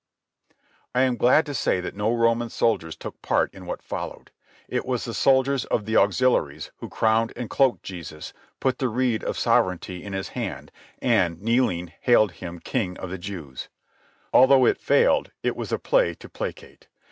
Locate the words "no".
1.95-2.11